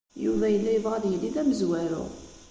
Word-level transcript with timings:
Yuba 0.23 0.45
yella 0.53 0.71
yebɣa 0.71 0.93
ad 0.97 1.05
yili 1.07 1.29
d 1.35 1.37
amezwaru. 1.41 2.05